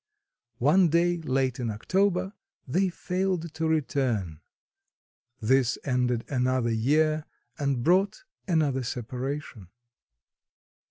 [0.57, 2.33] One day late in October
[2.67, 4.39] they failed to return;
[5.39, 7.25] this ended another year
[7.59, 9.67] and brought another separation.